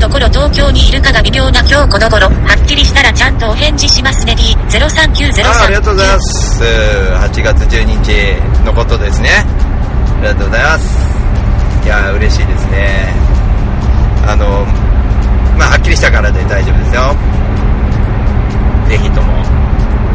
[0.00, 5.44] さん、オールどころ東京にいるかが微妙な今日この頃、はっきりしたらちゃんとお返事しますね D03903。
[5.44, 6.62] あありがとうございます。
[6.62, 9.30] 8月12日のことですね。
[9.32, 11.86] ありがとうございます。
[11.86, 13.14] いや嬉しいですね。
[14.26, 14.64] あの
[15.58, 17.14] まあはっきりしたからで大丈夫ですよ。
[18.88, 19.42] ぜひとも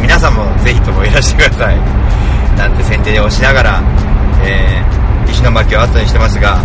[0.01, 1.77] 皆さんもぜひともいらしてください。
[2.57, 3.81] なんて先手に押しながら、
[4.43, 6.59] えー石巻を後にしてますが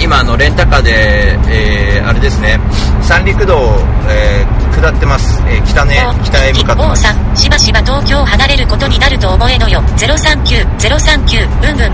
[0.00, 2.60] 今あのレンタカーで、えーあれですね
[3.02, 3.78] 三陸道を、
[4.08, 9.80] えー下ってます、えー北ね北へ向かってます王さん、しばしば東京を離れることになると思えのよ。
[9.96, 11.92] 039、039、うんうん。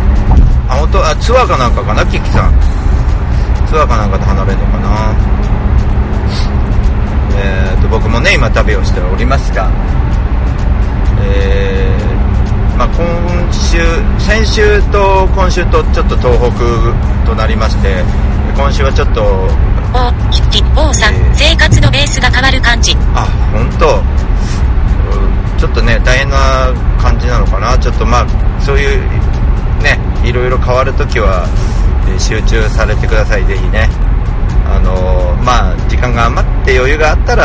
[0.69, 1.07] あ、本当？
[1.07, 2.55] あ、ツアーかなんかかな、キッキさん。
[3.69, 5.15] ツアーかなんかで離れるのかな？
[7.37, 9.71] えーと、僕もね、今旅をしておりますが、
[11.23, 11.80] えー、
[12.81, 13.05] まあ今
[13.53, 13.77] 週、
[14.19, 18.03] 先週と今週とちょっと東北となりまして、
[18.57, 19.21] 今週はちょっと、
[19.93, 22.97] お一王さんえー、生活のベースが変わる感じ。
[23.13, 24.01] あ、本当
[25.13, 27.77] うんちょっとね、大変な感じなのかな。
[27.77, 29.03] ちょっとまあ、そういう、
[29.83, 31.45] ね、いろいろ変わるときは、
[32.09, 33.91] えー集中されてください、ぜひね。
[34.65, 37.45] あのーまあ、時間が余って余裕があったら、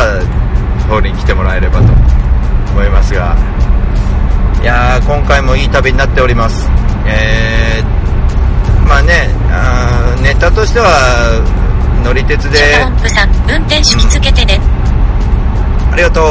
[0.88, 1.92] ホールに来てもらえればと
[2.72, 3.36] 思いますが、
[4.66, 6.68] いやー、今回もいい旅になっております。
[7.06, 11.38] えー、まあね、あーネタとしては、
[12.04, 12.58] 乗り鉄で、
[13.48, 14.60] 運転手気つけてね。
[15.92, 16.24] ありがとう。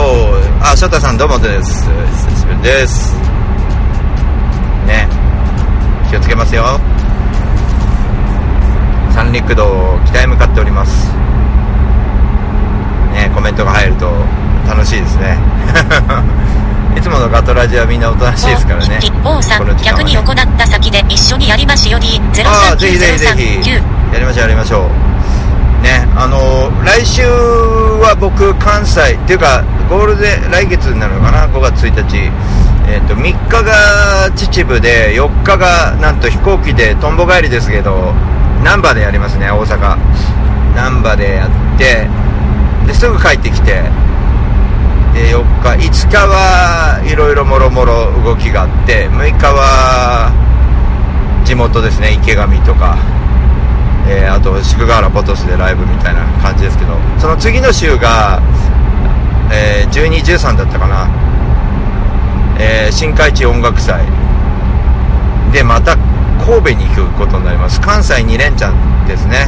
[0.60, 1.86] あ、翔太さんどうもです。
[1.86, 3.14] 久しぶりです。
[4.88, 5.06] ね。
[6.10, 6.64] 気をつけますよ。
[9.14, 11.06] 三陸道北へ向かっております。
[13.14, 14.10] ね、コメントが入ると
[14.66, 15.38] 楽しいですね。
[16.96, 18.98] いつものガトラジはみんなおとなしいですからね。
[19.02, 20.24] 一王さん、ね逆に行っ
[20.56, 23.70] た先で一緒にやりましよ D039、ああ、ぜひぜひぜひ。
[23.70, 24.14] 039。
[24.14, 25.82] やりましょう、やりましょう。
[25.82, 32.30] ね、あのー来週は僕、関西、っていうか、ゴールデン、来月になるのかな、5月1日。
[32.86, 38.14] えっ、と、3日が秩父で、4日が、なんと飛行機で、とんぼ帰りですけど、
[38.62, 39.96] 難波でやりますね、大阪。
[40.74, 42.08] 難波でやって、
[42.86, 43.82] で、すぐ帰ってきて、
[45.14, 50.30] で、4日、5日はいろいろもろもろ動きがあって、6日は、
[51.44, 52.96] 地元ですね池上とか、
[54.08, 58.40] えーあと宿河原ポトスでライブみたいな感じですけどその次の週が、
[59.52, 61.06] えー1213だったかな、
[62.58, 64.00] えー新海地音楽祭。
[65.52, 65.96] でまた
[66.44, 67.80] 神戸に行くことになります。
[67.80, 69.46] 関西2連チャンですね。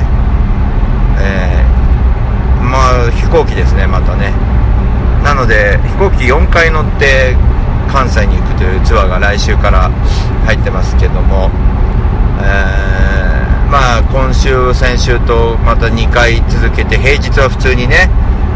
[1.19, 4.33] えーまあ飛行機ですねまたね。
[5.27, 7.35] なので飛行機4回乗って
[7.91, 9.91] 関西に行くというツアーが来週から
[10.47, 11.51] 入ってますけども、
[12.41, 13.07] えー
[13.67, 18.09] まあ今週先週とまた2回続けて平日は普通にね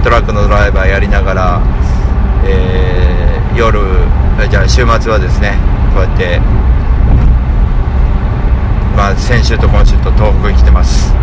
[0.04, 1.62] トラックのドライバーやりながら、
[2.46, 3.80] えー、夜
[4.48, 5.58] じゃあ週末はですね
[5.92, 6.38] こうやって
[8.96, 11.19] まあ先週と今週と東北に来てます。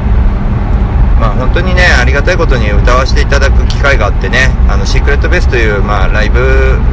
[1.20, 6.40] まあ本当にねありがたいことに歌わせていただく機会があってねあのシークレットベースという、まあ、ライブ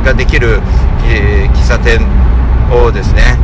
[0.05, 0.61] ができる、
[1.07, 2.01] えー、喫茶店
[2.73, 3.39] をですね、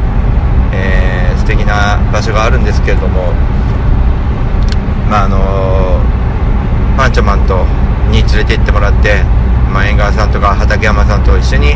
[0.72, 3.32] えー、素敵な場所があるんですけれども
[5.08, 7.64] まああのー、パンチョマンと
[8.10, 9.22] に連れて行ってもらって、
[9.72, 11.74] まあ、縁側さんとか畠山さんと一緒に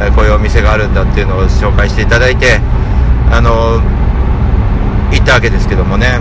[0.00, 2.60] えこういうお店があるんだっていうのを紹介していただいて
[3.30, 3.82] あの
[5.10, 6.20] 行ったわけですけどもね。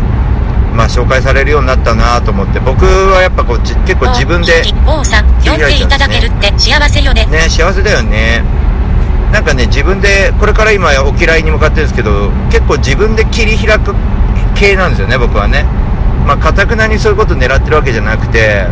[0.76, 4.62] まあ、紹介されるようになったなと思って僕はやっぱこう結構自分で
[7.26, 8.44] ね幸せだよね
[9.32, 13.96] なんかね自分でこれから今お嫌いに向かってるんですけど結構自分で切り開く
[14.56, 15.64] 系なんですよね僕はね
[16.26, 18.68] まあかたくなにそういうこと狙ってるわけじゃなくて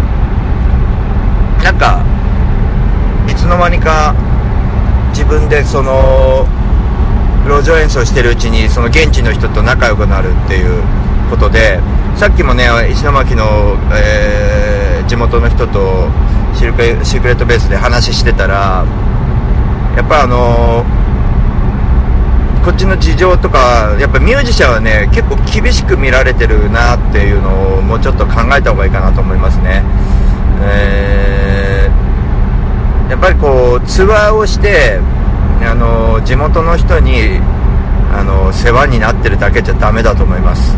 [1.63, 2.03] なんか
[3.27, 4.13] いつの間にか
[5.09, 6.45] 自分でその
[7.47, 10.83] 路上演奏してるうちにその現地の人と仲良くなるっていう
[11.25, 11.80] ことで
[12.16, 16.07] さっきもね石巻の、えー、地元の人と
[16.54, 18.86] シークシークレットベースで話してたら
[19.95, 20.83] やっぱあの、
[22.66, 29.83] こっちの事情とかやっぱミュージシャンはね結構厳しく見られてるなっていうのをもうちょっと考えた方がいいかなと思いますね、
[30.62, 35.00] えー、やっぱりこうツアーをして
[35.63, 37.39] あの、地元の人に
[38.12, 40.75] あの世話になってるだけじゃダメだと思います。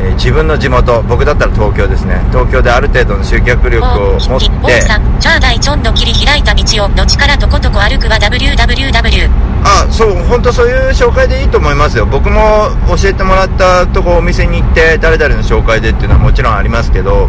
[0.00, 2.20] えー、自分の地元僕だったら東京ですね。
[2.30, 4.82] 東京である程度の集客力を持って
[5.20, 9.30] チャーダイチョンの切り開いた道をのちからとことこ歩くは WWW
[9.64, 12.06] あそう本当そういう紹介でいいと思いますよ。
[12.06, 17.28] 僕も教えてもらったとこお店に行って誰々の紹介でっていうのはもちろんありますけど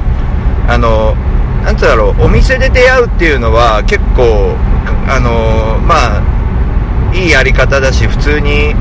[0.67, 1.15] あの
[1.63, 4.55] なんつうだろうお店で出会うっていうのは結構
[5.07, 8.75] あのまあいいやり方だし普通に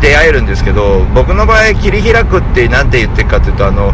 [0.00, 3.92] 出会えるんですけど僕の場合切り開くって何て言ってるかというとあの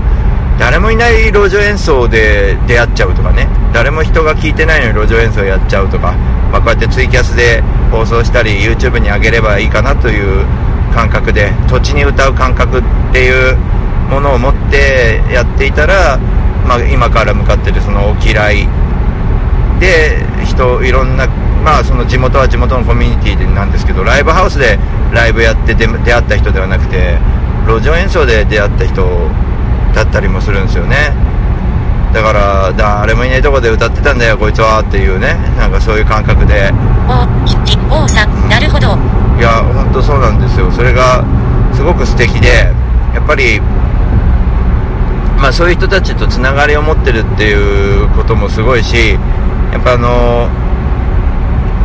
[0.58, 3.48] 誰もいない路上演奏で出会っちゃうとかね。
[3.74, 6.12] 誰も人が聞いてないのに路上演奏やっちゃうとか、
[6.52, 7.60] まあ、こうやってツイキャスで
[7.90, 10.46] 放送したり YouTube に上げればいいかなという
[10.94, 12.82] 感覚で土地に歌う感覚っ
[13.12, 13.56] ていう
[14.08, 16.18] ものを持ってやっていたら、
[16.68, 18.68] まあ、今から向かってるそのお嫌い
[19.84, 21.26] で人いろんな
[21.62, 24.78] まあその地元は地元のコミュニティなんですけどライブハウスで
[25.12, 27.18] ライブやって出会った人ではなくて
[27.66, 29.04] 路上演奏で出会った人
[29.94, 31.12] だったりもするんですよね。
[32.12, 36.72] だから誰もいないとこで歌ってたんだよこいつはっていうねなんかそういう感覚で。
[37.90, 38.96] おおさんなるほど。
[39.36, 40.70] いや本当そうなんですよ。
[40.70, 41.24] それが
[41.74, 42.72] すごく素敵で
[43.12, 43.60] やっぱり
[45.36, 49.18] まあそういう人たちとつながりを持ってるっていうこともすごいし
[49.74, 50.48] やっぱあの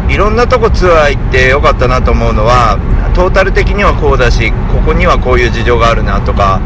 [0.09, 2.77] いろんなとこツアー行ってよかったなと思うのは
[3.15, 6.61] トータル的にはこうだしここにはこういう事情があるなとか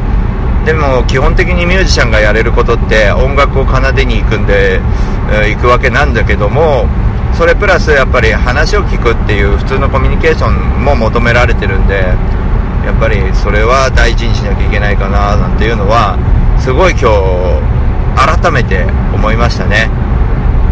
[0.65, 4.79] でも基本的にミュージシャンがやれることって音楽を奏でに行くんで、
[5.31, 6.87] えー、行くわけなんだけども
[7.35, 12.11] それプラスやっぱり話を聞くっていう普通のコミュニケーションも求められてるんで
[12.83, 16.19] やっぱりそれは大事にしなきゃいけないかななんていうのは
[16.59, 18.83] すごい今日改めて
[19.15, 19.89] 思いましたね。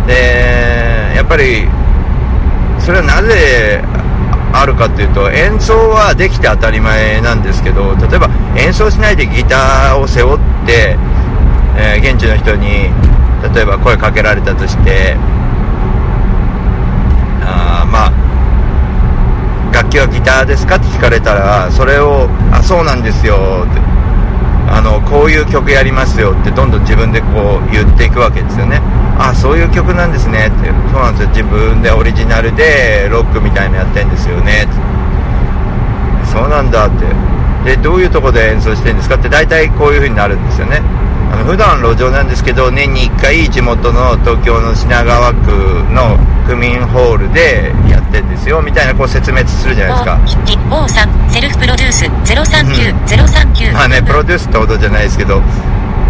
[0.07, 1.67] でやっぱり
[2.79, 3.81] それはなぜ
[4.53, 10.97] あるかっていうと演奏はできて当たり前なんですけど例えば演奏しないでギターを背負って、
[11.77, 12.91] えー、現地の人に
[13.55, 15.15] 例えば声かけられたとして
[17.43, 23.80] あまあ楽器はギターですかって聞かれたらそれをあそうなんですよって
[24.71, 28.81] あのこういう曲やりますよってどんどん自分でこう言っていくわけですよね。
[29.19, 30.71] あそういう曲なんですねって。
[30.91, 31.29] そうなんですよ。
[31.29, 34.67] 自分でオリジナルでロックみたいなのやってんですよね
[36.25, 37.05] そうなんだって。
[37.65, 40.81] でどういうとこで演奏してるんですかって大体こういう風になるんですよね。
[41.41, 45.51] の普段路上なんですけど年に1回地元の東京の品川区
[45.91, 46.17] の
[46.47, 50.55] 区民ホールでやってんですよみたいなこう説明するじゃないですか。
[50.69, 55.41] 王さんセルフプロデュース039039、うん、まあねプロデュースってほどじゃないですけど、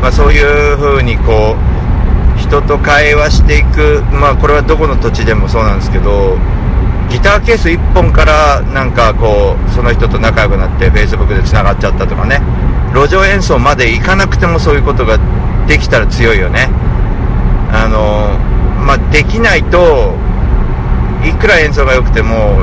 [0.01, 6.37] まあ、そういう風にこう人と会話していく、まあ、これはどこの土地でもそうなんですけど
[7.09, 12.41] ギターケース1本からなんかこうその人と仲良くなって Facebook でつながっちゃったとかね
[12.93, 15.17] 路上演奏まで行かなくてもそういうことが
[15.67, 16.69] できたら強いよね。
[17.71, 18.37] あの
[18.85, 20.15] まあ、できないと
[21.23, 22.59] いくら演奏が良くても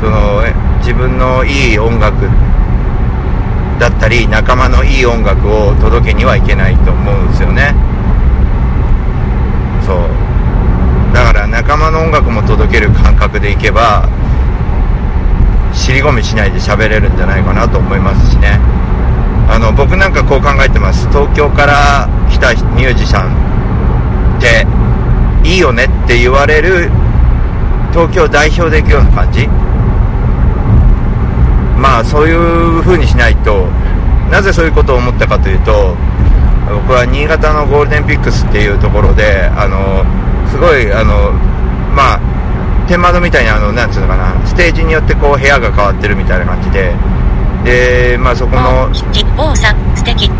[0.00, 0.42] その
[0.78, 2.26] 自分のいい音楽
[3.78, 7.74] だったり仲間のいい音楽を届けにはいけないと思うんですよね。
[9.84, 11.14] そう。
[11.14, 14.08] だから仲間の音楽も届ける感覚でいけば
[15.72, 18.58] 尻込みしないで喋れるんじゃないかなと思いますしね。
[19.50, 21.08] あの僕なんかこう考えてます。
[21.08, 24.64] 東京から来たミュージシャンって
[25.48, 26.88] いいよねって言われる
[27.90, 29.48] 東京代表でいくような感じ？
[31.76, 33.66] まあそういう風にしないと。
[34.30, 35.96] なぜそういうことを思ったかというと
[36.86, 40.06] 僕は新潟のゴールデンピックスっていうところであの
[40.46, 41.32] すごいあの
[41.90, 42.20] まあ
[42.86, 46.94] 天窓みたいにあのなんつうのかなステージによってこう部屋が変わってるみたいな感じで
[47.64, 48.92] でまあそこの。
[49.56, 50.30] さん、素敵。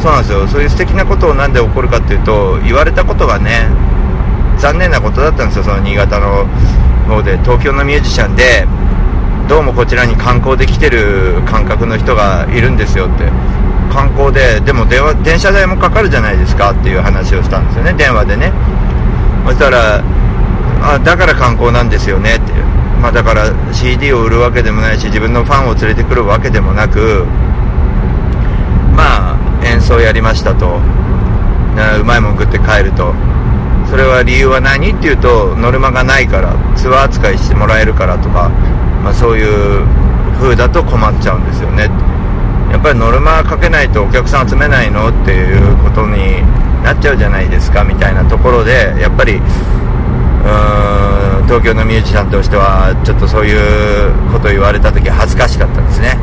[0.00, 0.46] そうなんですよ。
[0.48, 3.68] そういう素敵なことをなんで起こるかっていうと言われたことがね
[4.58, 5.64] 残念なことだったんですよ。
[5.64, 6.46] その新潟の
[7.08, 7.38] 方で。
[7.38, 8.66] 東京のミュージシャンで
[9.48, 13.30] どうもこちらに観光で来てる感覚の人がいるんですよって。
[13.92, 17.92] 観光ででも電話電車代もかかるじゃないですかっていう話をしたんですよね。
[17.92, 18.52] 電話でね。
[19.44, 20.02] そしたら
[20.82, 22.52] あだから観光なんですよねって
[23.02, 27.26] まあだから CD を売るわけでもないし自分のファンを連れてくるわけでもなく
[28.96, 30.80] まあ演奏やりましたと。
[32.00, 33.14] うまいもん食って帰ると。
[33.88, 38.48] それは理由は何っていうとノルマがないからツアー扱いしてもらえるからとか、
[39.02, 39.84] まあ、そういう
[40.40, 41.90] 風だと困っちゃうんですよね。
[42.70, 46.40] やっぱりノルマかけないとお客さん集めないのっていうことに
[46.82, 49.40] なっちゃうじゃないですかみたいなところでやっぱり
[50.44, 56.18] うーん東京のミュージシャンとしてはちょっとそういうことを言われた時恥ずかしかったですね。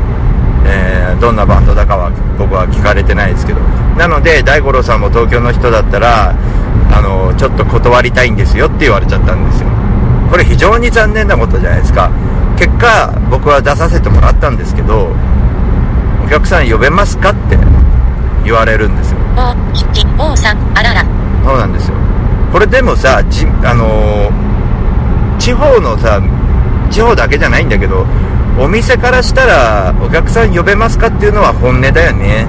[0.66, 3.60] えーどんなバンドだかは僕は聞かれてないですけど。
[3.98, 6.34] なので大五郎さんも東京の人だったら
[6.90, 9.68] あのちょっと断りたいんですよって言われちゃったんですよ。
[10.30, 12.10] これ非常に残念なことじゃないですか。
[12.56, 15.12] 結果僕は出させてもらったんですけど
[16.24, 17.58] お客さん呼べますかって
[18.44, 19.18] 言われるんですよ。
[21.44, 21.94] そうなんですよ
[22.52, 24.50] これでもさじあのー
[25.40, 26.20] 地方のさ
[26.90, 28.04] 地方だけじゃないんだけど
[28.58, 32.46] お店からしたらお客さん呼べますかっていうのは本音だよね。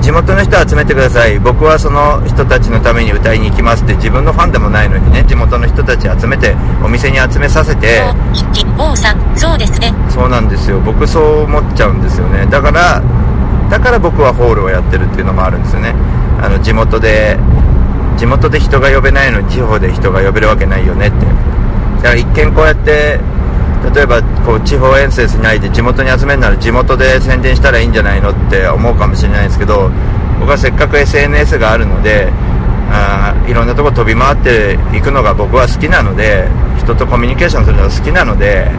[0.00, 1.40] 地元の人集めてください。
[1.40, 8.00] 僕はその人たちのために歌いに行きますって自分のファンでもないのにね地元の人たち集めてお店に集めさせて。
[9.34, 9.92] そうですね。
[10.08, 10.78] そうなんですよ。
[10.80, 12.46] 僕そう思っちゃうんですよね。
[12.46, 13.02] だから
[13.68, 15.96] だから僕はホールをやってるっていうのもあるんですよね。
[16.40, 17.36] あの地元で
[18.18, 21.26] 地元で人が呼べないのに地方で人が呼べるわけないよねって。
[21.98, 23.18] だから一見こうやって
[23.94, 29.90] 例えばこう地方遠征しないで地元に集めるなら地元で宣伝したらいいんじゃないのって思うかもしれないですけど
[30.40, 32.30] 僕はせっかく SNS があるので
[32.90, 36.48] あいろんなとこ飛び回っていくのが僕は好きなので
[36.78, 38.70] 人とコミュニケーションするのが好きなので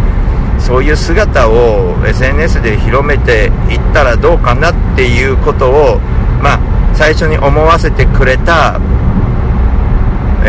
[0.60, 6.00] そういう姿を SNS で広めていったらどうかなっていうことを
[6.42, 6.60] まあ
[6.94, 8.80] 最初に思わせてくれた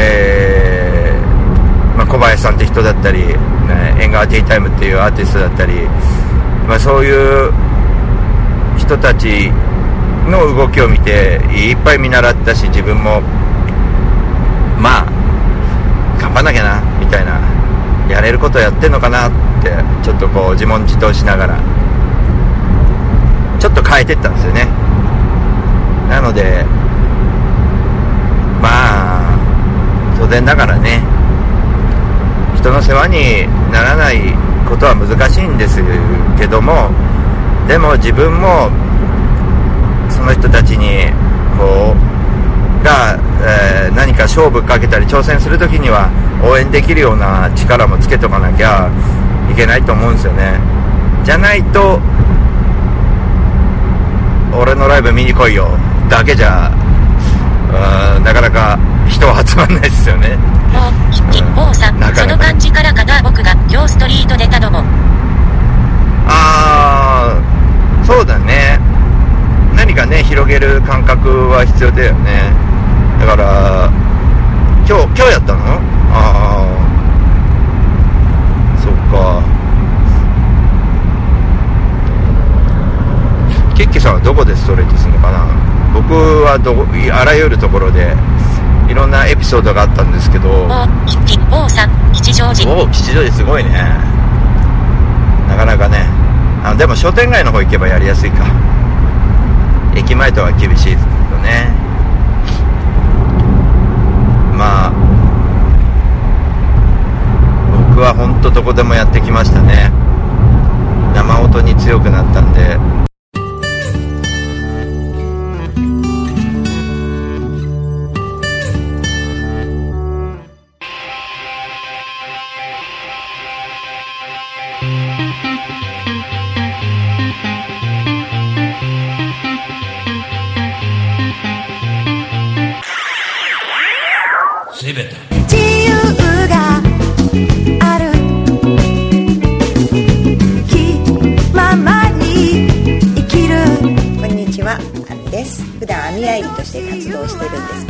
[0.00, 3.34] えーまあ、小林さんって人だったり、ね、
[4.00, 5.72] 縁側ティータイムっていうアーティストだったり、
[6.66, 7.10] まあ、そうい
[7.48, 7.52] う
[8.78, 9.50] 人たち
[10.28, 13.20] の動きを見ていっぱい見習ったし自分も
[14.78, 15.10] まあ
[16.20, 17.40] 頑張んなきゃなみたいな
[18.08, 19.70] やれることやってんのかなって
[20.02, 21.58] ちょっとこう自問自答しながら
[23.60, 24.66] ちょっと変えてったんですよね。
[26.08, 26.64] なので
[28.60, 29.30] まあ
[30.20, 31.02] 当然ながらね。
[32.54, 34.34] 人の世話にならない
[34.68, 35.82] ことは難しいんです
[36.38, 36.90] けども
[37.66, 38.68] でも自分も
[40.10, 41.10] その人たちに
[41.56, 46.08] こうが、えー何か勝負かけたり挑戦する時には
[46.44, 48.88] 応援できるような力もつけとかなきゃ
[49.50, 50.60] いけないと思うんですよね。
[51.24, 51.98] じゃないと
[54.54, 55.68] 俺のライブ見に来いよ。
[56.08, 56.70] だけじゃ
[58.22, 58.78] なかなか
[59.10, 60.38] 人は集まんないですよね。
[60.72, 64.84] お、吉坊さん、その感じからかな僕が今日ストリート出たのも。
[66.32, 68.78] ああそうだね。
[69.74, 72.52] 何かね広げる感覚は必要だよね。
[73.18, 73.90] だから
[74.86, 75.80] 今日今日やったの？
[76.12, 76.86] ああ
[78.80, 79.42] そっか。
[83.76, 85.46] ケッキさんはどこでストレートするのかな？
[85.92, 86.74] 僕はど
[87.12, 88.14] あらゆるところで
[88.90, 90.66] いろんなエピソードがあったんですけど。
[90.66, 92.90] お、吉坊さん、吉祥寺。
[92.90, 93.70] 吉祥寺すごいね。
[95.48, 96.08] なかなかね。
[96.64, 98.44] あでも商店街の方行けばやりやすいか。
[99.94, 101.72] 駅前とは厳しいですけどね。
[104.58, 104.92] まあ
[107.90, 109.92] 僕は本当どこでもやってきましたね。
[111.14, 112.76] 生音に強くなったんで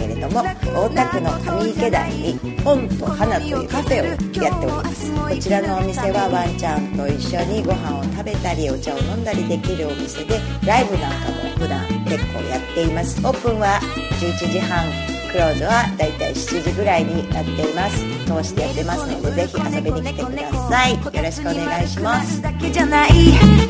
[0.01, 5.13] けれども、大田区の上池台に本と花というカフェをやっております。
[5.13, 13.21] こちらのお店はワンちゃんと一緒にご飯を食べたりお茶を飲んだりできるお店で、ライブなんかも普段結構やっています。
[13.27, 13.79] オープンは
[14.21, 14.87] 11時半。
[15.31, 22.43] クローズはだいたい7時ぐらいになっています通してやってますのでぜひ遊びに来てくださいよろしくお願いします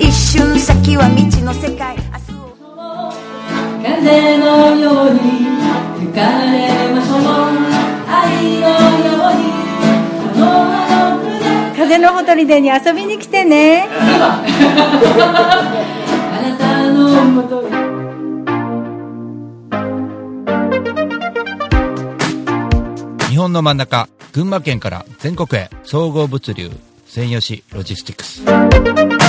[0.01, 1.95] 一瞬先は未知の世界
[3.83, 5.70] 風のように
[11.76, 13.88] 風のほとりでに遊びに来てね。
[13.88, 14.43] あ
[16.43, 17.71] なたのもとに
[23.29, 26.71] 日本の真ん中群馬県から全国へ総合物流
[27.07, 29.20] 専用紙ロジスティックス。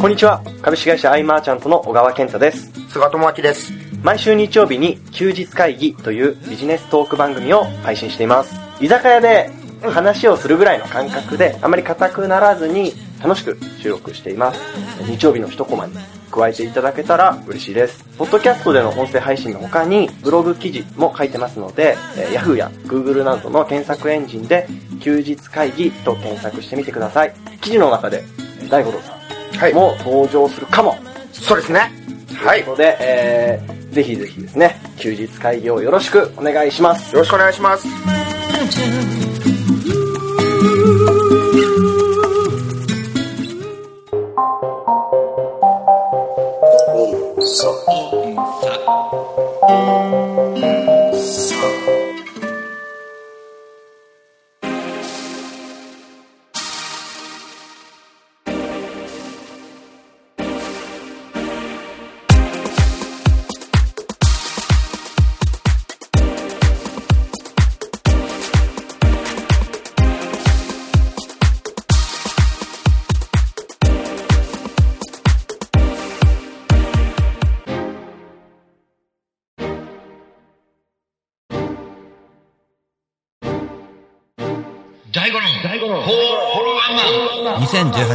[0.00, 0.42] こんにちは。
[0.62, 2.72] 株式会社アイマーチャントの小川健太です。
[2.88, 3.70] 菅智明です。
[4.02, 8.54] 毎週日曜日に休日会議というビジネストーク番組を配信しています。
[8.80, 9.50] 居酒屋で
[9.82, 14.60] 話をするぐらいの感覚で、あまり硬くならずに楽しく収録しています。
[15.04, 15.92] 日曜日の一コマに
[16.30, 18.02] 加えていただけたら嬉しいです。
[18.16, 24.66] ポッドキャストでの音声配信の他にブログ記事も書いてますので、えー Yahoo や Google などの検索エンジンで
[25.02, 27.34] 休日会議と検索してみてください。
[27.60, 28.24] 記事の中で
[28.60, 29.19] えー大五郎さんはい。
[29.74, 30.98] も登場するかも。
[31.32, 31.92] そうですね。
[32.44, 32.62] はい。
[32.62, 37.14] よということで、えー、ぜひぜひですね、休日会議をよろしくお願いします。
[37.14, 39.19] ろしくお願いします。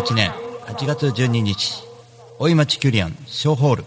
[0.05, 0.31] 2018年
[0.67, 1.83] 8月12日
[2.37, 3.83] 大井町キュリアンショーホール。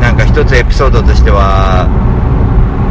[0.00, 1.86] なんか一つエピソードとしては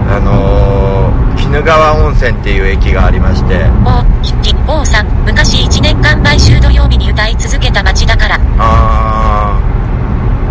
[0.09, 3.65] あのー鬼怒川温泉っていう駅がありまして。
[3.85, 4.01] お、
[4.41, 8.39] キッポーさん、昔1年間毎週土曜日に歌い続けた街だから。
[8.57, 9.59] あ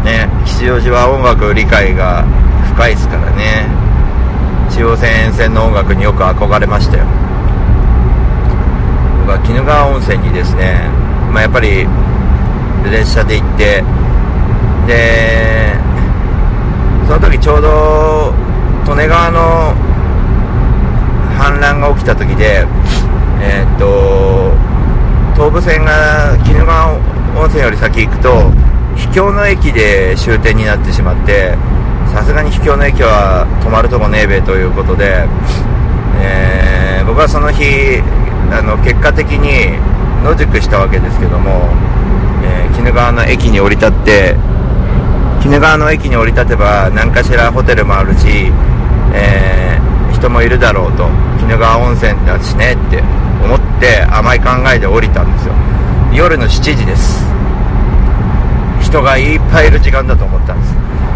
[0.03, 2.23] ーね吉祥寺は音楽理解が
[2.75, 3.82] 深いですからね
[4.73, 7.05] 中央線沿線の音楽によく憧れましたよ。
[9.21, 10.89] 僕は鬼怒川温泉にですね、
[11.31, 11.87] まあ、やっぱり
[12.91, 13.85] 列車で行って
[14.87, 15.77] で
[17.07, 18.35] その時ちょうど
[18.89, 19.75] 利根川の
[21.39, 22.67] 氾濫が起きた時で
[23.41, 24.53] えーっと
[25.35, 26.95] 東武線が鬼怒川
[27.39, 28.51] 温泉より先行くと
[28.97, 31.57] 秘境の駅で終点になってしまって
[32.13, 35.25] さすがに秘境の駅は止まるとこねえべということで、
[36.21, 38.01] えー僕はその日
[38.51, 39.77] あの結果的に
[40.25, 41.69] 野宿したわけですけども、
[42.45, 44.37] えー鬼怒川の駅に降り立って
[45.45, 48.53] 鬼怒川の駅に降り立てば何かしらホテルもあるし、
[49.15, 51.05] えー人もいるだろうと
[51.43, 53.01] 鬼怒川温泉だしねって
[53.43, 55.55] 思って甘い考えで降りたんですよ。
[56.13, 57.25] 夜の7時です。
[58.81, 60.72] 人がいっぱいいる時間だと思ったんです。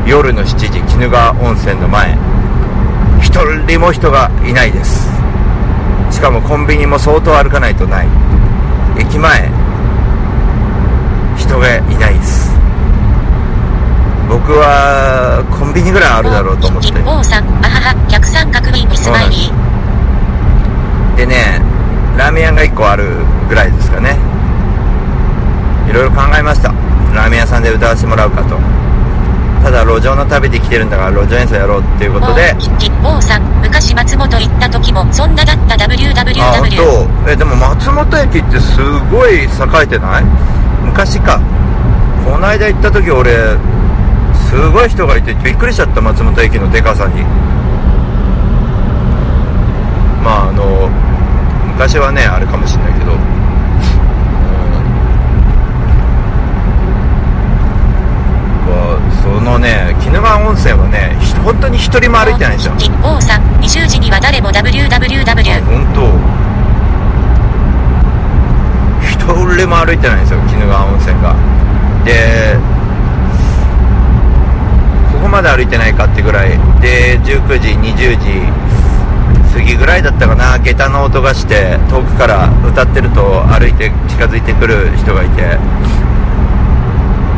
[0.07, 2.17] 夜の7時鬼怒川温泉の前。
[3.21, 3.35] 一
[3.67, 5.11] 人も人がいないです。
[6.13, 8.07] しかもコンビニも相当歩かないとない。
[8.97, 9.51] 駅前。
[11.37, 12.55] 人がいないです。
[14.29, 16.93] 僕はコンビニぐらいあるだろうと思って。
[21.17, 21.61] でね
[22.17, 23.17] ラーメン屋が1個ある
[23.49, 24.17] ぐらいですかね。
[25.91, 26.69] いろいろ考えました。
[27.13, 28.57] ラーメン屋さんで歌わせてもらうかと
[29.67, 32.55] ただ路上の旅で来てるんだから路上演奏やろうっていうことで。
[32.57, 36.77] お、キッポーさん、昔松本行った時もそんなだったあ本 www。
[37.25, 39.49] 当えでも松本駅ってすごい栄
[39.83, 40.25] えてない？
[40.85, 41.41] 昔か。
[42.25, 43.33] この間行った時俺
[44.49, 47.25] すごい人がいてびっくりしちゃった松本駅のでかさに。
[50.23, 50.89] まああの
[51.73, 53.17] 昔はねあれかもしれないけど
[60.07, 62.75] 鬼怒川温泉はねひ本当に一人も歩いてないんですよ。
[62.79, 65.65] 金王さん、20時には誰も WWW。
[65.65, 66.07] 本当。
[69.03, 69.17] 一
[69.57, 71.35] 人も歩いてないんですよ鬼怒川温泉が。
[72.05, 72.57] で
[75.13, 76.51] ここまで歩いてないかってぐらい。
[76.81, 78.47] で19時20時
[79.53, 80.59] 過ぎぐらいだったかな。
[80.59, 85.59] 下駄の音がして遠くから歌ってると歩いて近づいてくる人がいて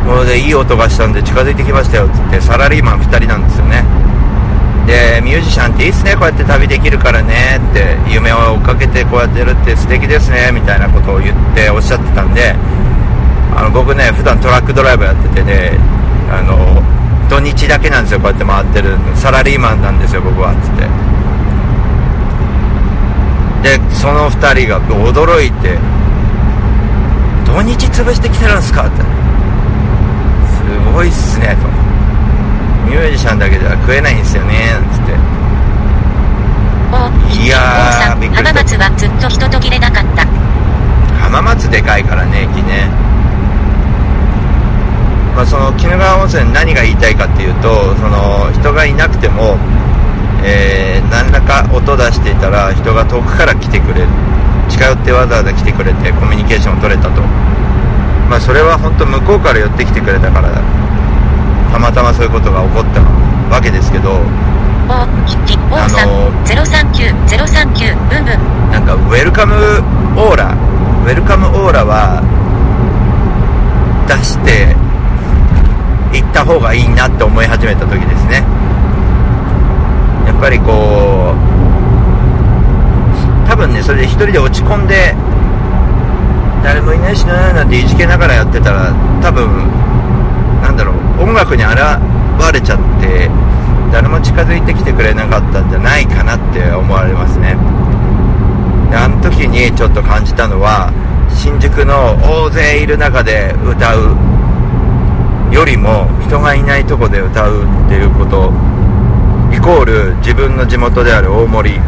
[0.09, 3.85] もうでいい音がしたんで近づいてきましたよっつってサラリーマン2人なんですよね。
[4.87, 12.55] でミュージシャンっていいっすねこうやって旅できるからねって夢を追っかけてこうやってるって素敵ですねみたいなことを言っておっしゃってたんで
[13.55, 15.77] あの僕ね普段トラックドライバーやっててね
[16.31, 16.81] あの
[17.29, 20.89] 土日だけなんですよこうやって回ってるサラリーマンなんですよ僕はっつって。
[23.61, 25.77] でその2人が驚いて
[27.45, 29.03] 「土日潰してきてるんですか?」って
[30.93, 31.67] 「ごいっすね」と
[32.89, 35.13] 「ミュージシャンだけでは食えないんですよね」なんつって。
[36.91, 36.95] お、
[37.31, 40.25] いやーびっくり浜松はずっと人途切れなかった。
[41.21, 42.89] 浜松でかいからね駅ね。
[45.35, 49.57] まあその鬼怒川温泉何が言いたいかっていうとその人がいなくても
[50.43, 54.07] えー何らか音出していたら人が遠くから来てくれる。
[54.69, 57.21] 近寄ってわざわざ来てくれてコミュニケーションを取れたと
[58.29, 60.49] まあそれは本当向こうから寄ってきてくれたから
[61.71, 63.01] たまたまそういうことが起こった
[63.49, 64.21] わけですけど。
[64.89, 65.07] あ
[65.87, 68.39] の039、039、ブンブン。
[68.71, 69.53] なんかウェルカム
[70.15, 70.55] オーラ。
[71.05, 72.21] ウェルカムオーラは
[74.07, 74.75] 出して
[76.17, 78.43] いった方がいいなって思い始めた時ですね。
[80.25, 81.35] やっぱりこ
[83.45, 85.13] う多分ねそれで一人で落ち込んで
[86.63, 89.67] 誰もいないしなーなんていじけながらやってたら多分
[90.61, 91.73] なんだろう音楽に現
[92.53, 93.29] れちゃって
[93.91, 97.57] 誰も近づいてきてくれなかったんじゃないかなって思われますね。
[98.91, 100.91] であの時にちょっと感じたのは
[101.29, 104.17] 新宿の大勢いる中で歌う
[105.53, 108.51] よりも人がいないとこで歌うっていうこと。
[109.51, 111.81] イコール自分の地元である大森。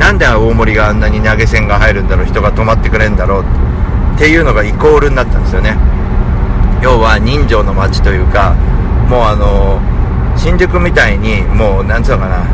[0.00, 3.44] なんで大森があんなに投げ銭が入るんだろう人が止まってくれんだろう。
[4.14, 5.76] っていうのがイコールになったんですよね。
[6.82, 8.54] 要は人情の街というか
[9.08, 9.80] もうあの
[10.36, 12.44] 新宿みたいにもうなんつうのかな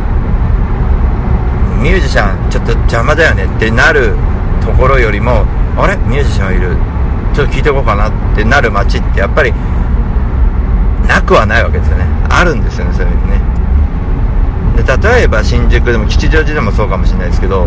[1.83, 4.15] ミュージシャンちょっと邪魔だよねってなる
[4.61, 5.45] ところよりも
[5.77, 5.97] あれ？
[5.97, 6.77] ミュージシャンいる。
[7.35, 9.53] ちょっと聞いておこうかなってなる街ってやっぱり
[11.07, 12.05] なくはないわけですよね。
[12.29, 13.41] あるんですよねそういうね。
[14.77, 17.67] で例えば新宿でも吉祥寺でもそうかもしれないですけど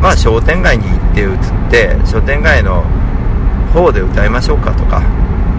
[0.00, 1.38] まあ商店街に行って移っ
[1.70, 2.84] て商店街の
[3.76, 5.02] 方で歌いましょうかとか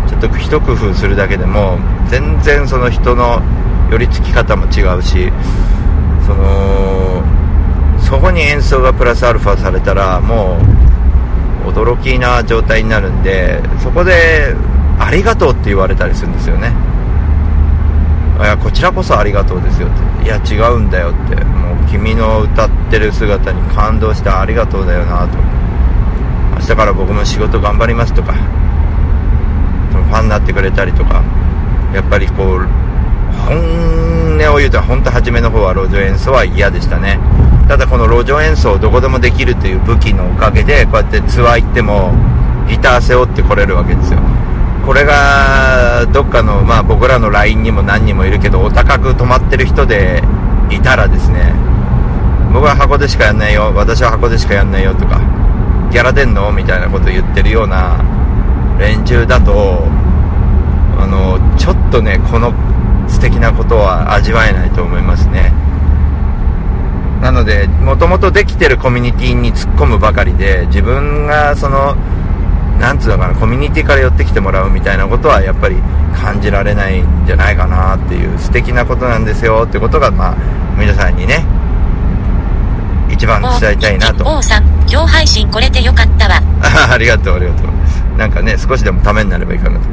[0.10, 1.78] ちょっと一工夫するだけでも
[2.10, 3.42] 全然その人の
[3.92, 5.32] 寄り付き方も違うし
[6.26, 7.24] その
[8.00, 10.58] そこに演奏がプラスアルファされたらも
[11.66, 14.56] う驚きな状態になるんでそこで
[15.00, 16.74] ありがとうって言われたりするんですよね。
[18.40, 20.26] いやこちらこそありがとうですよって。
[20.26, 21.36] いや違うんだよって。
[21.44, 25.57] もう君の歌ってる姿に感動してありがとうだよなと。
[26.58, 31.24] 明日から僕も仕事頑張りますとかファンになってくれたりとか
[31.94, 32.68] やっぱりこう
[33.46, 37.20] 本音を言うと本当初めの方は路上演奏は嫌でしたね。
[37.68, 42.14] ただこの路上演奏をどこでもできるという武器のおかげでこうやってツアー行っても
[42.68, 44.20] ギター背負ってこれるわけですよ。
[44.86, 50.24] これがどっかの、まあ、僕らの LINE にも何人もいるけどお高く泊まってる人で
[50.72, 51.52] いたらですね
[52.54, 55.20] 僕は箱でしかやんないよ私は箱でしかやんないよとか
[55.92, 56.52] ギャラ出んの？
[56.52, 58.04] みたいなこと言ってるような
[58.80, 59.84] 連中だと
[61.00, 62.54] あのちょっとねこの
[63.08, 65.54] 素敵なことは味わえないと思いますね。
[67.22, 71.96] なのでもともとできてるコミュニティに突っ込むばかりで自分がその
[72.80, 75.78] なんつうのかなコミュニティから寄ってきてもらうみたいなことはやっぱり
[76.16, 80.36] 感じられないんじゃないかなっていう素敵なことなんですよってことがまあ
[80.78, 81.44] 皆さんにね
[83.12, 84.24] 一番伝えたいなと、
[84.90, 86.42] 今日配信これでよかったわ。
[86.62, 88.18] あ ありがとう、ありがとう。
[88.18, 89.86] なんかね、少しでもためになればいいかなと。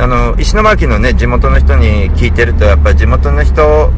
[0.00, 3.92] あの、石巻のね、地元の人に聞いてると、やっぱり地元の人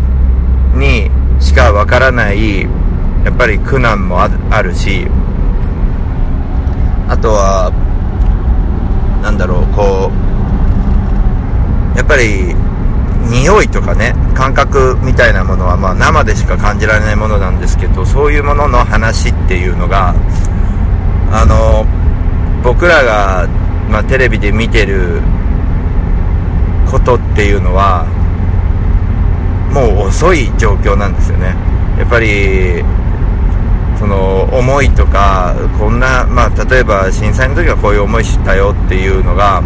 [0.75, 2.69] にしかわからない、や
[3.31, 5.07] っぱり苦難もああるし、
[7.09, 7.71] あとは、
[9.23, 10.11] なんだろう、こ
[11.95, 12.57] う、やっぱり、
[13.29, 20.15] 匂いとかね、感覚みたいなものは、ま生でしか感じられないものなんですけど、そういうものの話っていうのが、
[21.33, 21.87] あの、
[22.63, 23.49] 僕らが、
[23.91, 25.21] ま、テレビで見てる
[26.91, 28.07] ことっていうのは、
[29.73, 31.55] もう遅い状況なんですよね。
[31.99, 32.83] やっぱり
[33.99, 39.63] その思いとかこんな、まあ、例えば震災の時はこういう思いしたよっていうのが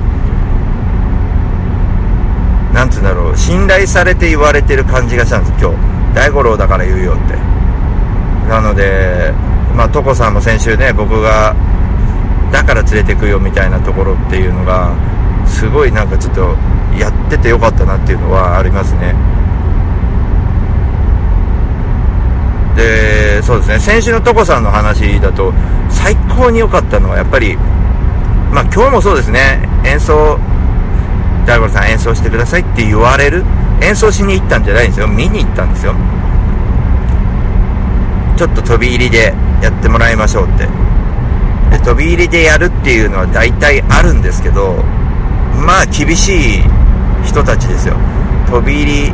[2.74, 5.76] なんつうんだろう信頼されて言われてる感じがしたんです今日。
[6.12, 7.34] 大五郎だから言うよって。
[8.48, 9.32] なので
[9.76, 11.54] まあ所さんも先週ね僕が
[12.52, 14.92] だから連れてくよみたいなところっていうのが
[15.46, 16.56] すごいなんかちょっと
[16.98, 19.14] やっててよかったなっていうのはありますね。
[22.76, 23.78] でそうですね。
[23.78, 25.54] 先週の所さんの話だと
[25.88, 27.56] 最高に良かったのはやっぱり
[28.52, 29.68] まあ今日もそうですね。
[29.84, 30.38] 演奏
[31.46, 33.44] 大五郎さん演奏してくださいって言われる
[33.82, 35.08] 演奏しに行ったんじゃないんですよ。
[35.08, 35.94] 見に行ったんですよ。
[38.36, 40.66] ちょっと飛び入りでやってもらいましょうって。
[41.70, 44.82] で飛び入りでやるっていうのは大体あるんですけど
[45.66, 46.62] まあ厳しい
[47.24, 47.94] 人たちですよ。
[48.46, 49.12] 飛び入り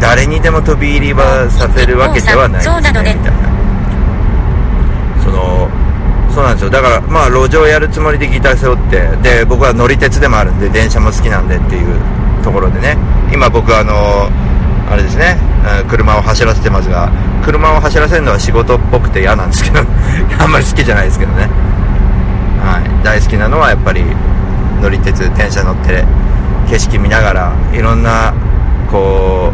[0.00, 3.54] 誰にでも飛び入りはさせるわけではないですねみたいな。
[5.22, 5.63] その
[6.34, 6.70] そうなんですよ。
[6.70, 11.94] だからまあ路上やるつもりでギター背負ってで僕は乗り鉄でもあるんで電車も好きなんでっていう
[12.42, 12.98] ところでね。
[13.32, 14.28] 今僕はあの
[14.90, 15.38] あれですね
[15.82, 17.10] うん車を走らせてますが
[17.44, 19.80] 車を走らせるのは仕事っぽくて嫌なんですけど
[20.38, 21.48] あんまり好きじゃないですけどね。
[22.62, 23.04] はい。
[23.04, 24.04] 大好きなのはやっぱり
[24.82, 26.04] 乗り鉄電車乗って
[26.68, 28.34] 景色見ながらいろんな
[28.90, 29.52] こ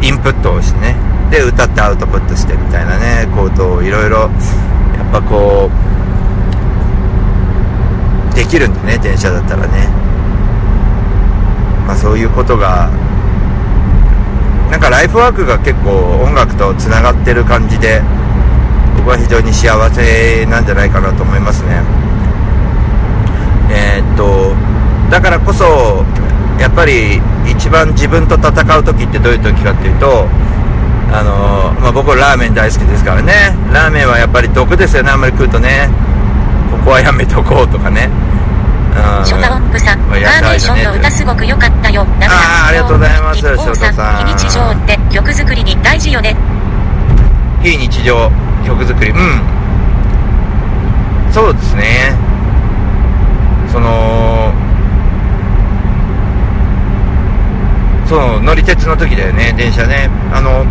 [0.00, 0.94] うインプットをしてね
[1.30, 4.30] で歌ってアウトプットしてみたいなねことをいろいろやっ
[5.12, 5.70] ぱこ
[8.32, 9.88] うできるんでね電車だったらね。
[11.86, 12.90] まあそういうことが
[14.70, 18.02] なんかライフワークが結構音楽とつながってる感じで
[18.98, 21.82] 僕は非常に幸せなんじゃないかなと思いますね。
[23.70, 24.54] えーっと
[25.10, 26.04] だからこそ
[26.60, 30.28] やっぱり一番自分と戦う時ってどういう時かっていうと
[31.10, 33.56] あのまあ、僕ラーメン大好きですからね。
[33.72, 35.10] ラーメンはやっぱり毒ですよね。
[35.10, 35.88] あんまり食うとね。
[36.70, 38.10] ここはやめとこうとかね。
[38.12, 42.04] うんショタ音符さん、カまあーネーションの歌すごく良かったよ。
[42.18, 43.38] ダメありがとうございます。
[43.40, 44.26] ショタさん。
[44.26, 46.36] 非日常って曲作りに大事よね。
[47.62, 48.30] 非日常
[48.66, 49.10] 曲作り。
[49.10, 49.40] うん。
[51.32, 52.16] そうですね。
[53.70, 54.52] その
[58.06, 59.54] そう乗り鉄の時だよね。
[59.56, 60.10] 電車ね。
[60.32, 60.66] あの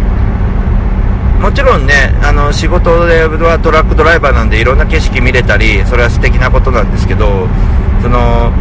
[1.39, 7.47] もちろんねあの仕事ではトラックドライバーなんでいろんな景色見れたりそれは素敵なことなんですけど
[8.02, 8.52] その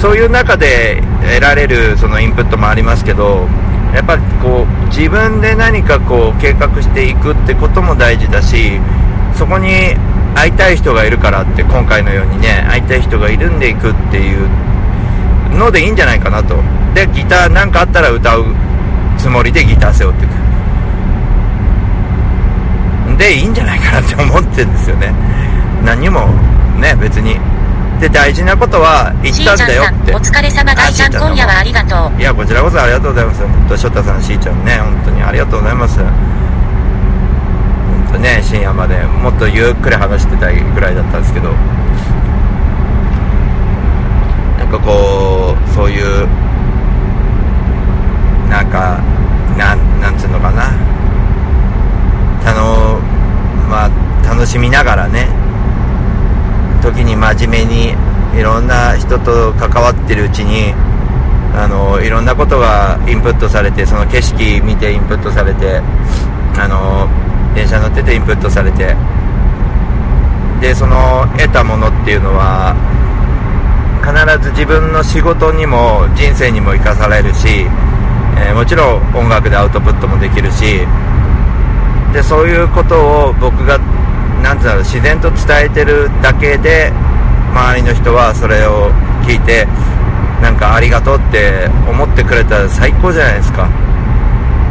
[0.00, 3.48] そういう中で得られるそのインプットもありますけど
[3.94, 8.80] やっぱりこう自分で何かこう計画していくってことも大事だし
[9.34, 9.94] そこに
[10.34, 14.48] 会いたい人がいるからって今回のようにね会いたい人がいるんでいくっていう
[15.56, 16.56] のでいいんじゃないかなと。
[16.94, 18.44] でギターなんかあったら歌う
[19.18, 20.45] つもりでギター背負っていく。
[23.18, 25.12] でいいんじゃないかなって思ってるんですよね。
[25.84, 26.28] 何も
[26.78, 27.38] ね別に。
[28.00, 30.14] で大事なことは言ったんだよって。
[30.14, 32.20] お疲れ様大ちゃん今夜はありがとう。
[32.20, 33.40] いやこちらこそありがとうございます。
[33.40, 35.98] 本当ショタさんしーちゃんね本当にありがとうございます。
[35.98, 36.08] 本
[38.12, 41.54] 当ね深夜までもっとゆっくり話してたいぐらいだったんですけど。
[44.58, 46.26] なんかこうそういう
[48.50, 49.00] なんか
[49.56, 50.70] なんなんつうのかな
[53.66, 55.28] まあ楽しみながらね
[56.82, 57.94] 時に真面目に
[58.38, 60.72] いろんな人と関わってるうちに
[61.54, 65.80] あのいろんなことがインプットされてその景色見てインプットされて
[66.58, 67.08] あの
[67.54, 68.94] 電車乗っててインプットされて
[70.60, 72.76] でその得たものっていうのは
[74.04, 77.66] 必ず自分の仕事にも人生にも生かされるし、
[78.38, 80.86] えーもちろん音楽でアウトプットもできるし
[82.16, 83.76] でそういうことを僕が
[84.40, 86.88] なんだろう自然と伝えてるだけで
[87.52, 88.88] 周りの人はそれを
[89.28, 89.68] 聞いて
[90.40, 93.68] なんかありがとうって思ってくれたら最高じゃないですか。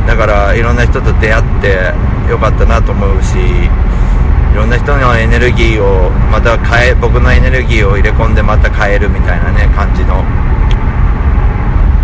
[0.07, 1.93] だからいろんな人と出会って
[2.29, 10.25] よかったなと思うしいろんな人のエネルギーをまた変え僕のエネルギーを入れ込んでまた変えるみたいなね感じの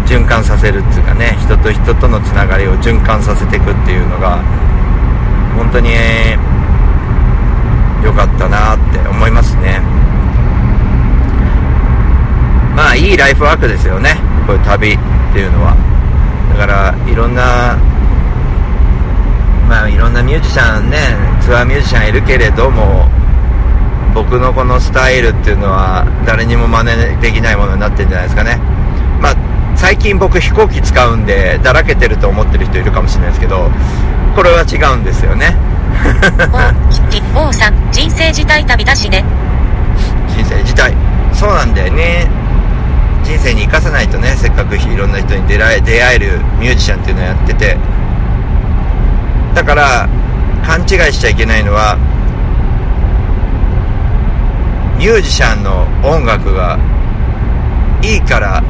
[0.06, 4.44] 循環させるっていうかね人と人とのつながりを循環させていくっていうのが
[5.56, 5.92] 本当に
[8.04, 9.82] 良かったなって思いますね。
[12.76, 14.18] まあいいライフワークですよね。
[14.48, 14.98] こういう旅っ
[15.34, 15.76] ていうのは。
[16.52, 17.78] だからいろんな
[19.68, 20.98] まあいろんなミュージシャンね
[21.42, 23.08] ツアーミュージシャンいるけれども
[24.14, 28.60] 僕のこのスタイルっていうのは誰にも真似できないものになってるんじゃないですかね。
[29.22, 29.36] まあ
[29.76, 33.72] 最近僕飛行機使うんでだらけてると思ってる人いるかもしれないですけど
[34.36, 35.56] これは違うんですよね。
[37.36, 39.24] お王さん、人生自体旅だしね。
[40.28, 40.94] 人生自体。
[41.34, 42.30] そうなんだよね。
[43.24, 47.78] 人生に生かさないとねせっかくいろんな人に出会え出会えるミュージシャンっていうのをやってて。
[49.54, 50.10] だから
[50.66, 51.98] 勘違いしちゃいけないのは
[54.98, 56.80] ミュージシャンの音楽が
[58.02, 58.64] いいから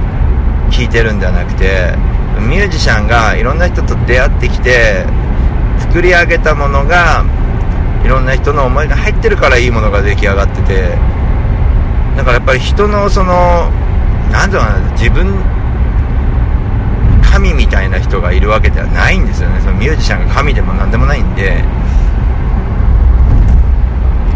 [0.72, 1.94] 聴いてるんではなくて
[2.40, 5.06] ミュージシャンがいろんな人と出会ってきて
[5.82, 7.26] 作り上げたものが
[8.06, 10.98] いろんな人の思いが入ってるからいいものが出来上がってて
[12.16, 13.70] だからやっぱり人のその
[14.32, 15.34] 何ていうのかな自分
[17.22, 19.62] 神みたいな人がいるわけではないんですよね。
[19.62, 21.64] そのミュージシャンが神でも何でもないんで。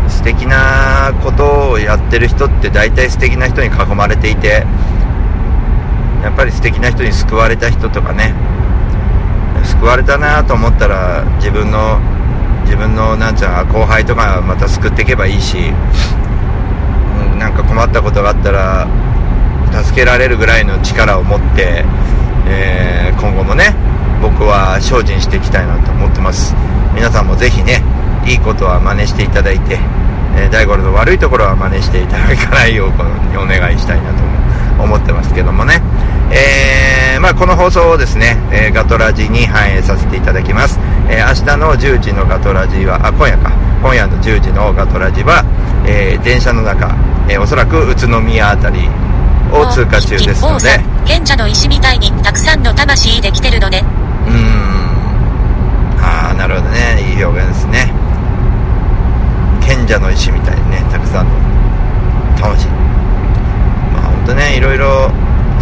[0.08, 4.66] 素敵なことをやってる人って大体素敵な人に囲まれていて
[6.24, 8.34] やっぱり素敵な人に救われた人とかね
[9.80, 12.00] 救われたなと思ったら自分の
[12.64, 18.88] 自分のなんちゃう後輩とかまた救っていけばいいし、うん、なんか困ったことがあったら
[19.84, 21.86] 助けられるぐらいの力を持って、
[22.48, 23.74] えー今後もね
[24.22, 26.54] 僕は精進していきたいなと思ってます。
[26.94, 27.82] 皆さんもぜひね
[28.26, 29.80] いいことは真似していただいて、
[30.36, 35.82] えー大五郎の悪いところは真似していただかないようにお願いしたいなと思ってますけどもね。
[36.32, 43.52] えーまあ、この放送をですね、えーガトラジに反映させていただきます、えー明日の10時のガトラジはあ今夜か。
[43.82, 45.44] 今夜の10時のガトラジは、
[45.88, 46.96] えー電車の中、
[47.30, 48.90] えーおそらく宇都宮あたり
[49.52, 50.80] を通過中ですので。
[51.06, 53.84] 賢者の石みたいにたくさんの魂できてるのね。
[54.28, 56.02] うーん。
[56.02, 56.98] ああなるほどね。
[57.16, 57.94] いい表現ですね。
[59.62, 61.32] 賢者の石みたいにねたくさんの
[62.40, 62.68] 魂。
[63.94, 65.12] まあ本当ねいろいろ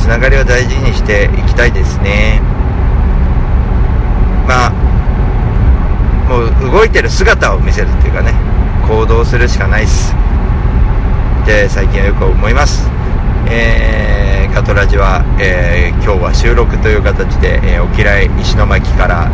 [0.04, 2.42] つながりを大事にしていきたいですね。
[4.46, 4.72] まあ
[6.28, 8.34] もう動いてる姿を見せるっていうかね
[8.86, 10.13] 行動するしかないっす。
[11.44, 12.89] って最近はよく思います。
[13.50, 19.32] えーガトラジは、えー今日は収録という形で、えー、お嫌い石巻から、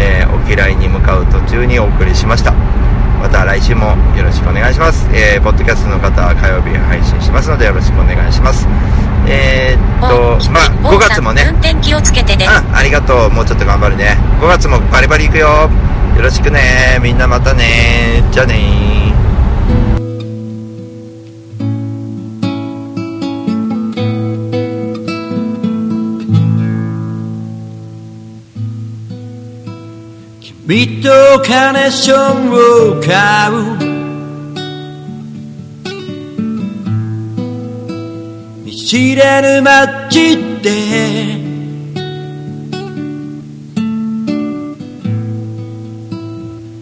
[0.00, 2.54] えーお嫌いに向かう途中にお送りしました。
[3.20, 8.66] また来週もよろしくお願いします、えーポッドキャストの方火曜日配信しますのでよろしくお願いします
[9.28, 12.46] えーっとまあ5月もね運転気をつけてね。
[12.46, 13.30] うん、ありがとう。
[13.30, 14.16] もうちょっと頑張るね。
[14.40, 15.46] 5月もバリバリ行くよ。
[16.16, 16.98] よろしくね。
[17.02, 18.24] みんなまたね。
[18.32, 19.14] じゃあね
[30.40, 31.08] 君と
[31.44, 33.85] カーネーションを買う
[38.88, 40.70] 知らぬ街で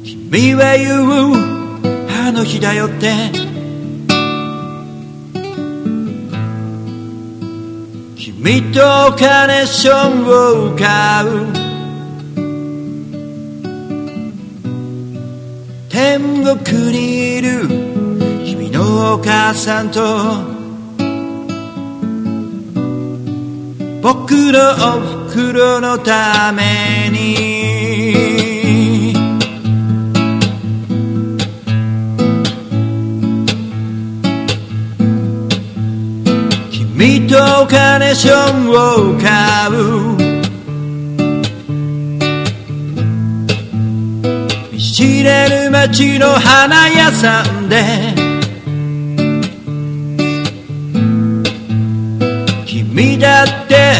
[0.04, 1.34] 君は言う
[2.26, 3.10] あの日だよって。
[8.18, 11.46] 君とカーネーションを買う。
[15.88, 17.66] 天国にいる
[18.44, 20.53] 君のお母さんと
[24.04, 29.14] 僕のおふくろのために。
[36.70, 37.34] 君と
[37.66, 39.72] カーネーションを買う。
[44.70, 48.13] 見知れぬ街の花屋さんで。
[52.94, 53.92] 君だって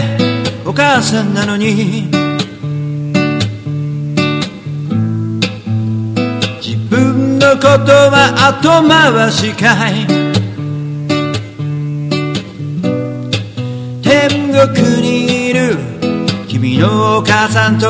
[0.65, 2.09] お母さんなのに。
[6.63, 10.07] 自分のことは後回しかい。
[14.01, 15.77] 天国にいる
[16.47, 17.89] 君のお母さんと。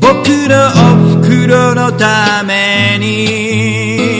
[0.00, 4.17] 僕のおふくろのために。